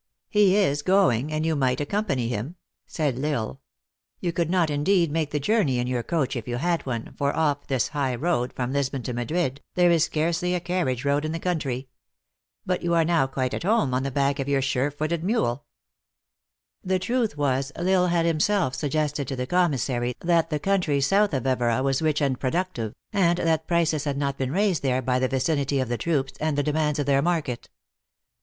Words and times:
"He 0.29 0.55
is 0.55 0.81
going, 0.81 1.31
and 1.31 1.45
you 1.45 1.55
might 1.55 1.79
accompany 1.79 2.27
him," 2.27 2.55
said 2.87 3.23
L 3.23 3.31
Isle." 3.31 3.61
You 4.19 4.33
could 4.33 4.49
not 4.49 4.71
indeed 4.71 5.11
make 5.11 5.29
the 5.29 5.39
journey 5.39 5.77
in 5.77 5.85
your 5.85 6.01
coach 6.01 6.35
if 6.35 6.47
you 6.47 6.57
had 6.57 6.87
one, 6.87 7.13
for 7.15 7.35
off 7.35 7.67
this 7.67 7.89
high 7.89 8.15
road, 8.15 8.49
THE 8.55 8.61
ACTRESS 8.63 8.63
IN 8.63 8.73
HIGH 8.73 8.77
LIFE. 8.79 8.91
113 8.95 8.95
from 8.95 8.97
Lisbon 8.97 9.03
to 9.03 9.13
Madrid, 9.13 9.61
there 9.75 9.91
is 9.91 10.03
scarcely 10.05 10.55
a 10.55 10.59
carriage 10.59 11.05
road 11.05 11.23
in 11.23 11.33
the 11.33 11.39
country. 11.39 11.87
But 12.65 12.81
you 12.81 12.95
are 12.95 13.05
now 13.05 13.27
quite 13.27 13.53
at 13.53 13.61
home, 13.61 13.93
on 13.93 14.01
the 14.01 14.09
back 14.09 14.39
of 14.39 14.49
your 14.49 14.63
sure 14.63 14.89
footed 14.89 15.23
mule." 15.23 15.65
The 16.83 16.97
truth 16.97 17.37
was, 17.37 17.71
L 17.75 17.87
Isle 17.87 18.07
had 18.07 18.25
himself 18.25 18.73
suggested 18.73 19.27
to 19.27 19.35
the 19.35 19.45
commissary 19.45 20.15
that 20.21 20.49
the 20.49 20.57
country 20.57 20.99
south 20.99 21.31
of 21.31 21.45
Evora 21.45 21.83
was 21.83 22.01
rich 22.01 22.21
and 22.21 22.39
productive, 22.39 22.95
and 23.13 23.37
that 23.37 23.67
prices 23.67 24.05
had 24.05 24.17
not 24.17 24.35
been 24.35 24.51
raised 24.51 24.81
there 24.81 25.03
by 25.03 25.19
the 25.19 25.27
vicinity 25.27 25.79
of 25.79 25.89
the 25.89 25.97
troops, 25.99 26.33
and 26.39 26.57
the 26.57 26.63
demands 26.63 26.97
of 26.97 27.05
their 27.05 27.21
market. 27.21 27.69